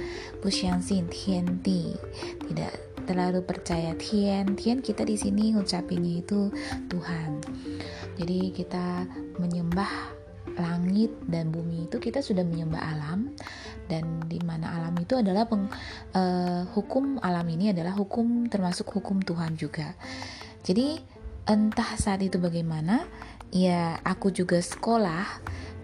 [2.46, 4.52] tidak terlalu percaya Tian.
[4.52, 6.52] Tian kita di sini ngucapinnya itu
[6.92, 7.40] Tuhan.
[8.20, 9.08] Jadi kita
[9.40, 10.18] menyembah
[10.58, 13.32] langit dan bumi itu kita sudah menyembah alam
[13.86, 15.70] dan di mana alam itu adalah peng,
[16.12, 19.96] uh, hukum alam ini adalah hukum termasuk hukum Tuhan juga.
[20.66, 21.00] Jadi
[21.48, 23.08] entah saat itu bagaimana,
[23.48, 25.24] ya aku juga sekolah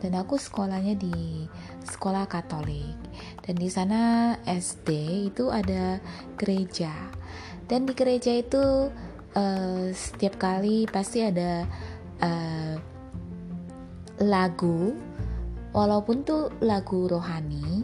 [0.03, 1.47] dan aku sekolahnya di
[1.85, 2.97] sekolah Katolik.
[3.45, 4.89] Dan di sana SD
[5.31, 6.01] itu ada
[6.39, 6.93] gereja.
[7.69, 8.91] Dan di gereja itu
[9.37, 11.69] uh, setiap kali pasti ada
[12.23, 12.75] uh,
[14.23, 14.97] lagu.
[15.75, 17.83] Walaupun tuh lagu rohani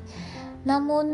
[0.60, 1.06] namun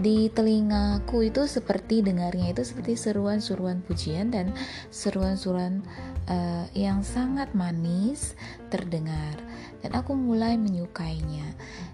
[0.00, 4.56] di telingaku itu seperti dengarnya itu seperti seruan-seruan pujian dan
[4.88, 5.84] seruan-seruan
[6.28, 8.32] uh, yang sangat manis
[8.72, 9.36] terdengar.
[9.84, 11.52] Dan aku mulai menyukainya.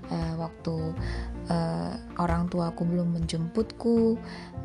[0.09, 0.97] Uh, waktu
[1.53, 4.17] uh, orang tuaku belum menjemputku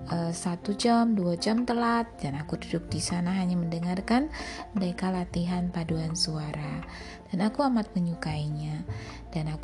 [0.08, 4.32] uh, satu jam dua jam telat dan aku duduk di sana hanya mendengarkan
[4.72, 6.86] mereka latihan paduan suara.
[7.28, 8.86] Dan aku amat menyukainya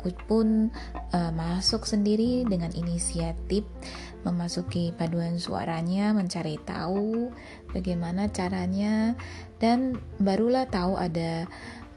[0.00, 0.72] aku pun
[1.12, 3.68] uh, masuk sendiri dengan inisiatif
[4.24, 7.28] memasuki paduan suaranya mencari tahu
[7.76, 9.12] bagaimana caranya
[9.60, 11.44] dan barulah tahu ada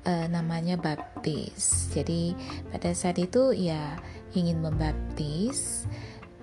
[0.04, 1.88] uh, namanya baptis.
[1.96, 2.36] Jadi
[2.76, 3.96] pada saat itu ya
[4.36, 5.88] ingin membaptis,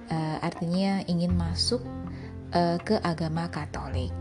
[0.09, 1.84] uh, artinya ingin masuk
[2.56, 4.12] uh, ke agama Katolik.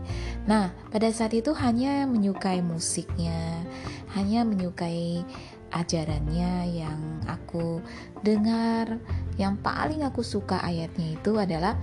[0.44, 3.64] Nah pada saat itu hanya menyukai musiknya,
[4.12, 5.24] hanya menyukai
[5.70, 7.78] ajarannya yang aku
[8.20, 8.98] dengar
[9.40, 11.78] yang paling aku suka ayatnya itu adalah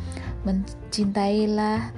[0.46, 1.92] mencintailah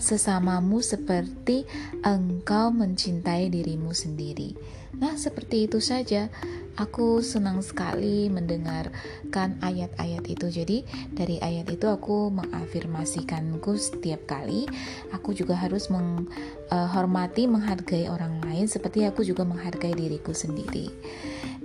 [0.00, 1.68] sesamamu seperti
[2.02, 4.56] engkau mencintai dirimu sendiri.
[4.98, 6.30] Nah, seperti itu saja.
[6.74, 10.46] Aku senang sekali mendengarkan ayat-ayat itu.
[10.50, 10.78] Jadi,
[11.14, 14.66] dari ayat itu aku mengafirmasikanku setiap kali.
[15.14, 20.90] Aku juga harus menghormati, menghargai orang lain seperti aku juga menghargai diriku sendiri.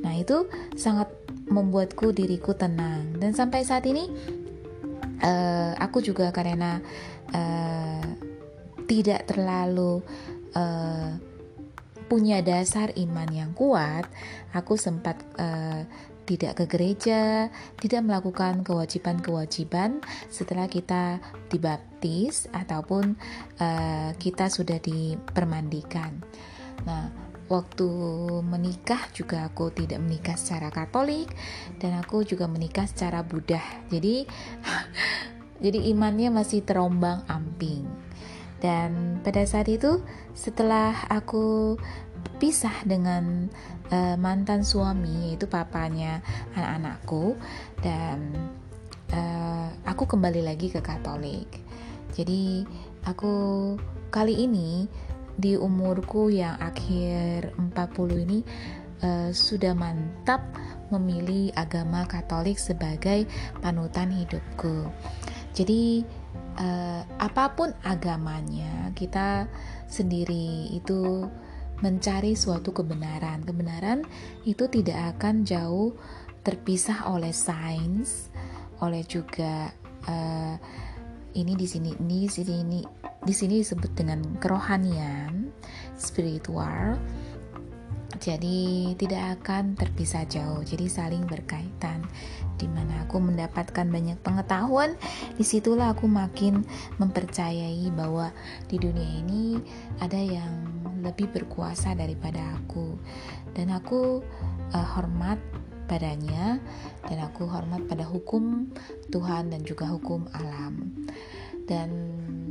[0.05, 0.45] Nah, itu
[0.77, 1.09] sangat
[1.49, 3.17] membuatku diriku tenang.
[3.17, 4.05] Dan sampai saat ini
[5.25, 6.77] uh, aku juga karena
[7.33, 8.05] uh,
[8.85, 10.01] tidak terlalu
[10.53, 11.17] uh,
[12.09, 14.09] punya dasar iman yang kuat,
[14.51, 15.85] aku sempat uh,
[16.29, 17.49] tidak ke gereja,
[17.81, 21.17] tidak melakukan kewajiban-kewajiban setelah kita
[21.49, 23.17] dibaptis ataupun
[23.57, 26.21] uh, kita sudah dipermandikan.
[26.85, 27.09] Nah,
[27.49, 27.89] waktu
[28.45, 31.33] menikah juga aku tidak menikah secara Katolik
[31.81, 33.61] dan aku juga menikah secara Buddha.
[33.89, 34.29] Jadi
[35.65, 38.08] jadi imannya masih terombang ambing.
[38.59, 40.03] Dan pada saat itu
[40.35, 41.79] setelah aku
[42.39, 43.47] pisah dengan
[43.91, 46.23] uh, mantan suami yaitu papanya
[46.55, 47.35] anak-anakku
[47.83, 48.31] dan
[49.15, 51.47] uh, aku kembali lagi ke Katolik.
[52.15, 52.63] Jadi
[53.07, 53.75] aku
[54.11, 54.87] kali ini
[55.39, 58.39] di umurku yang akhir 40 ini
[59.03, 60.43] uh, sudah mantap
[60.89, 63.23] memilih agama Katolik sebagai
[63.63, 64.89] panutan hidupku.
[65.55, 66.03] Jadi
[66.59, 69.47] uh, apa pun agamanya, kita
[69.87, 71.25] sendiri itu
[71.79, 73.41] mencari suatu kebenaran.
[73.47, 74.03] Kebenaran
[74.43, 75.95] itu tidak akan jauh
[76.43, 78.29] terpisah oleh sains,
[78.83, 79.71] oleh juga
[80.07, 80.55] uh,
[81.35, 82.79] ini di sini ini di sini
[83.19, 85.51] di sini disebut dengan kerohanian,
[85.95, 86.99] spiritual.
[88.19, 92.03] Jadi tidak akan terpisah jauh, jadi saling berkaitan.
[92.59, 94.99] Di mana aku mendapatkan banyak pengetahuan,
[95.39, 96.67] di situlah aku makin
[96.99, 98.35] mempercayai bahwa
[98.67, 99.57] di dunia ini
[100.03, 100.51] ada yang
[100.99, 102.99] lebih berkuasa daripada aku,
[103.55, 104.19] dan aku
[104.75, 105.39] uh, hormat
[105.89, 106.61] padanya
[107.09, 108.69] dan aku hormat pada hukum
[109.09, 110.93] Tuhan dan juga hukum alam.
[111.65, 111.89] Dan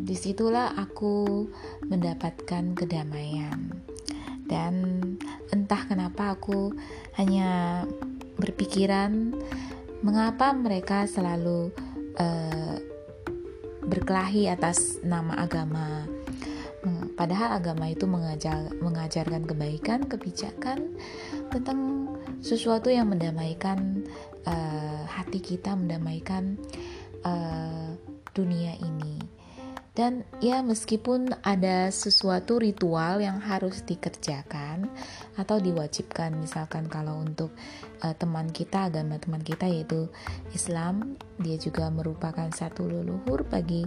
[0.02, 1.46] di situlah aku
[1.86, 3.78] mendapatkan kedamaian.
[4.48, 4.74] Dan
[5.52, 6.72] entah kenapa aku
[7.20, 7.82] hanya
[8.38, 9.34] berpikiran
[10.04, 11.74] mengapa mereka selalu
[12.18, 12.76] uh,
[13.88, 16.06] berkelahi atas nama agama
[17.18, 20.94] padahal agama itu mengajar, mengajarkan kebaikan kebijakan
[21.50, 22.06] tentang
[22.38, 24.06] sesuatu yang mendamaikan
[24.46, 26.54] uh, hati kita, mendamaikan
[27.26, 27.90] uh,
[28.30, 29.18] dunia ini.
[29.98, 34.86] Dan ya meskipun ada sesuatu ritual yang harus dikerjakan
[35.34, 37.50] atau diwajibkan misalkan kalau untuk
[38.06, 40.06] uh, teman kita agama teman kita yaitu
[40.54, 43.82] Islam dia juga merupakan satu leluhur bagi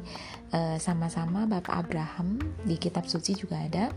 [0.83, 3.87] sama-sama uh, Bapak Abraham di kitab suci juga ada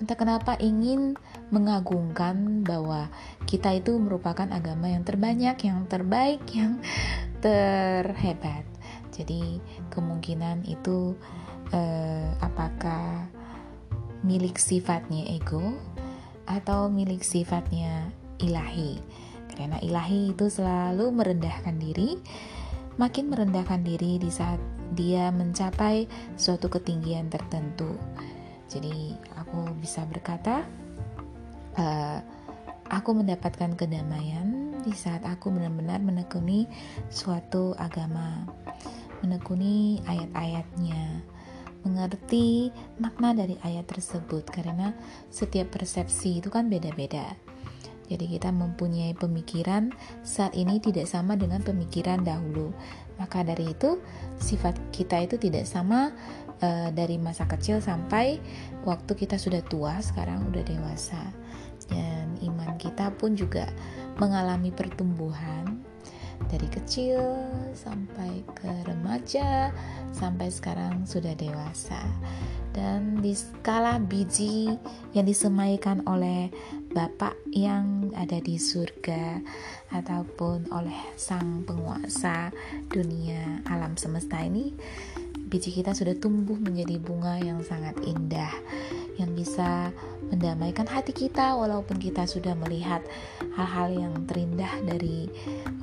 [0.00, 1.14] entah kenapa ingin
[1.52, 3.06] mengagungkan bahwa
[3.46, 6.82] kita itu merupakan agama yang terbanyak, yang terbaik, yang
[7.38, 8.71] terhebat.
[9.12, 9.60] Jadi
[9.92, 11.14] kemungkinan itu
[11.70, 13.28] eh, apakah
[14.24, 15.76] milik sifatnya ego
[16.48, 18.10] atau milik sifatnya
[18.40, 18.98] ilahi.
[19.52, 22.16] Karena ilahi itu selalu merendahkan diri,
[22.96, 24.58] makin merendahkan diri di saat
[24.96, 27.96] dia mencapai suatu ketinggian tertentu.
[28.72, 30.64] Jadi aku bisa berkata,
[31.76, 32.18] uh,
[32.88, 36.66] aku mendapatkan kedamaian di saat aku benar-benar menekuni
[37.08, 38.46] suatu agama,
[39.22, 41.22] menekuni ayat-ayatnya,
[41.86, 44.94] mengerti makna dari ayat tersebut karena
[45.30, 47.38] setiap persepsi itu kan beda-beda.
[48.10, 49.88] Jadi kita mempunyai pemikiran
[50.20, 52.74] saat ini tidak sama dengan pemikiran dahulu.
[53.16, 54.02] Maka dari itu
[54.36, 56.12] sifat kita itu tidak sama
[56.60, 58.36] uh, dari masa kecil sampai
[58.84, 61.22] waktu kita sudah tua sekarang udah dewasa
[61.90, 63.68] dan iman kita pun juga
[64.18, 65.82] mengalami pertumbuhan
[66.50, 67.22] dari kecil
[67.76, 69.70] sampai ke remaja
[70.10, 72.02] sampai sekarang sudah dewasa.
[72.72, 74.72] Dan di skala biji
[75.12, 76.48] yang disemaikan oleh
[76.92, 79.40] Bapak yang ada di surga
[79.92, 82.48] ataupun oleh sang penguasa
[82.88, 84.72] dunia alam semesta ini
[85.52, 88.52] biji kita sudah tumbuh menjadi bunga yang sangat indah
[89.20, 89.92] yang bisa
[90.32, 93.04] mendamaikan hati kita walaupun kita sudah melihat
[93.52, 95.28] hal-hal yang terindah dari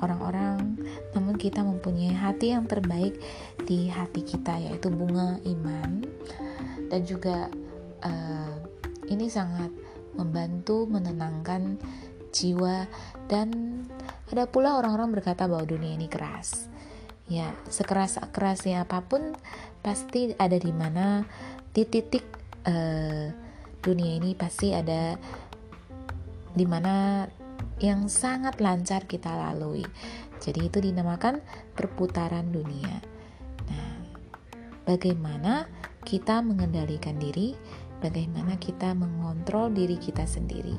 [0.02, 0.78] orang-orang.
[1.14, 3.14] Namun kita mempunyai hati yang terbaik
[3.62, 6.02] di hati kita yaitu bunga iman.
[6.90, 7.46] Dan juga
[8.02, 8.54] uh,
[9.06, 9.70] ini sangat
[10.18, 11.78] membantu menenangkan
[12.30, 12.86] jiwa
[13.30, 13.50] dan
[14.30, 16.70] ada pula orang-orang berkata bahwa dunia ini keras.
[17.30, 19.38] Ya sekeras kerasnya apa pun
[19.86, 21.22] pasti ada di mana
[21.70, 23.26] di titik uh,
[23.80, 25.16] dunia ini pasti ada
[26.50, 27.24] di mana
[27.80, 29.84] yang sangat lancar kita lalui.
[30.40, 31.40] Jadi itu dinamakan
[31.76, 33.00] perputaran dunia.
[33.68, 33.92] Nah
[34.84, 35.68] bagaimana
[36.04, 37.56] kita mengendalikan diri?
[38.00, 40.76] Bagaimana kita mengontrol diri kita sendiri?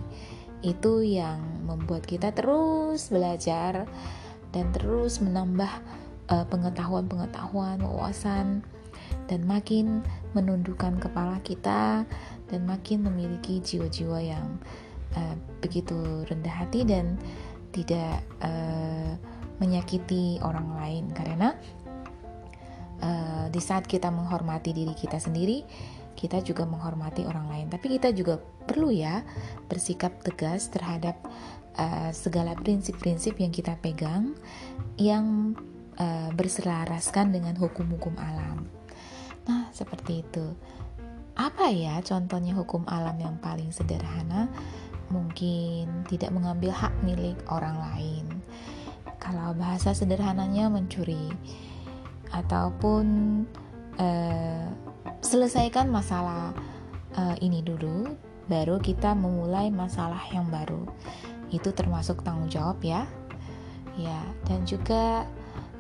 [0.66, 3.86] Itu yang membuat kita terus belajar
[4.50, 5.70] dan terus menambah
[6.34, 8.66] uh, pengetahuan-pengetahuan, wawasan,
[9.28, 10.04] dan makin
[10.36, 12.04] menundukkan kepala kita
[12.52, 14.60] dan makin memiliki jiwa-jiwa yang
[15.16, 17.16] uh, begitu rendah hati dan
[17.72, 19.16] tidak uh,
[19.64, 21.56] menyakiti orang lain karena
[23.00, 25.64] uh, di saat kita menghormati diri kita sendiri
[26.18, 28.38] kita juga menghormati orang lain tapi kita juga
[28.68, 29.24] perlu ya
[29.72, 31.18] bersikap tegas terhadap
[31.80, 34.36] uh, segala prinsip-prinsip yang kita pegang
[35.00, 35.56] yang
[35.98, 38.81] uh, berselaraskan dengan hukum-hukum alam.
[39.82, 40.46] Seperti itu.
[41.34, 44.46] Apa ya contohnya hukum alam yang paling sederhana?
[45.10, 48.26] Mungkin tidak mengambil hak milik orang lain.
[49.18, 51.34] Kalau bahasa sederhananya mencuri
[52.30, 53.06] ataupun
[53.98, 54.66] uh,
[55.26, 56.54] selesaikan masalah
[57.18, 58.06] uh, ini dulu
[58.46, 60.86] baru kita memulai masalah yang baru.
[61.50, 63.10] Itu termasuk tanggung jawab ya.
[64.00, 65.28] Ya, dan juga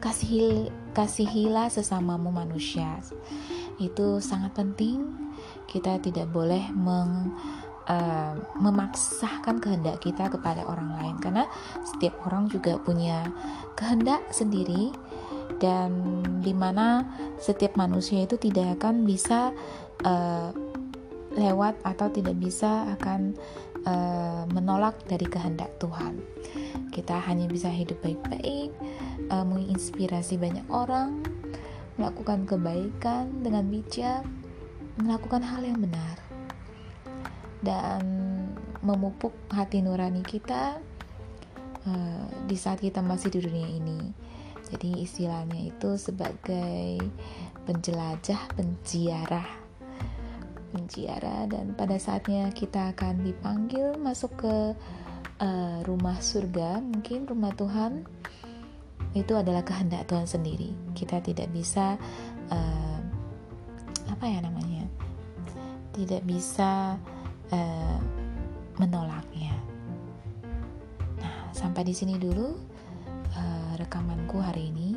[0.01, 2.99] kasih kasihilah sesamamu manusia.
[3.77, 5.05] Itu sangat penting.
[5.69, 7.31] Kita tidak boleh meng
[7.87, 11.47] uh, memaksakan kehendak kita kepada orang lain karena
[11.85, 13.31] setiap orang juga punya
[13.79, 14.91] kehendak sendiri
[15.61, 17.05] dan di mana
[17.37, 19.53] setiap manusia itu tidak akan bisa
[20.03, 20.49] uh,
[21.31, 23.37] lewat atau tidak bisa akan
[23.85, 26.19] uh, menolak dari kehendak Tuhan.
[26.91, 28.71] Kita hanya bisa hidup baik-baik,
[29.31, 31.23] uh, menginspirasi banyak orang,
[31.95, 34.25] melakukan kebaikan dengan bijak,
[34.99, 36.17] melakukan hal yang benar,
[37.63, 38.03] dan
[38.81, 40.81] memupuk hati nurani kita
[41.85, 44.31] uh, di saat kita masih di dunia ini
[44.71, 47.03] jadi istilahnya itu sebagai
[47.67, 49.60] penjelajah, penziarah.
[50.71, 54.55] Penziarah dan pada saatnya kita akan dipanggil masuk ke
[55.43, 58.07] uh, rumah surga, mungkin rumah Tuhan
[59.11, 60.71] itu adalah kehendak Tuhan sendiri.
[60.95, 61.99] Kita tidak bisa
[62.47, 62.99] uh,
[64.07, 64.87] apa ya namanya?
[65.91, 66.95] Tidak bisa
[67.51, 67.99] uh,
[68.79, 69.51] menolaknya.
[71.19, 72.55] Nah, sampai di sini dulu
[73.35, 74.95] uh, rekamanku hari ini.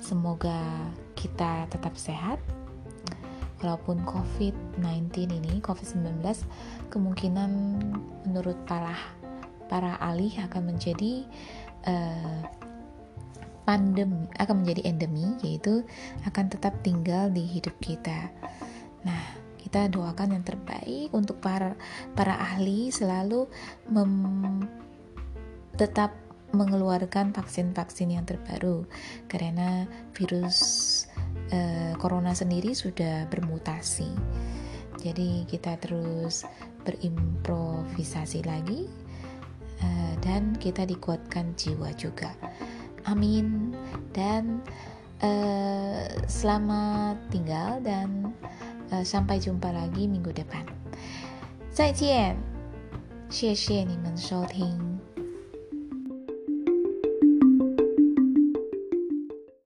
[0.00, 2.40] Semoga kita tetap sehat.
[3.58, 6.22] Walaupun COVID-19 ini, COVID-19
[6.94, 7.50] kemungkinan
[8.30, 8.94] menurut para
[9.68, 11.26] para ahli akan menjadi
[11.84, 12.42] uh,
[13.68, 15.84] pandemi, akan menjadi endemi, yaitu
[16.24, 18.32] akan tetap tinggal di hidup kita.
[19.04, 19.22] Nah,
[19.60, 21.76] kita doakan yang terbaik untuk para
[22.16, 23.44] para ahli selalu
[23.92, 24.64] mem,
[25.76, 26.16] tetap
[26.56, 28.88] mengeluarkan vaksin-vaksin yang terbaru
[29.28, 29.84] karena
[30.16, 31.04] virus
[31.51, 34.09] uh, corona sendiri sudah bermutasi.
[35.03, 36.47] Jadi kita terus
[36.87, 38.87] berimprovisasi lagi
[39.83, 42.31] uh, dan kita dikuatkan jiwa juga.
[43.03, 43.75] Amin
[44.15, 44.63] dan
[45.19, 48.31] uh, selamat tinggal dan
[48.95, 50.63] uh, sampai jumpa lagi minggu depan.
[51.73, 52.37] 再见，
[53.29, 54.86] 谢谢你们收听。